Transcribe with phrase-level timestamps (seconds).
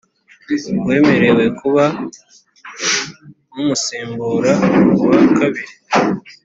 [0.81, 1.83] Uwemerewe kuba
[3.59, 4.53] Umusimbura
[5.07, 5.73] wa kabiri